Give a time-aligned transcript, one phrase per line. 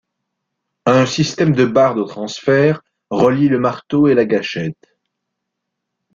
[0.87, 4.97] Un système de barre de transfert relie le marteau et la gâchette.